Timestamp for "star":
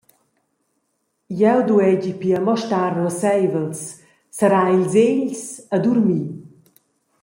2.63-2.91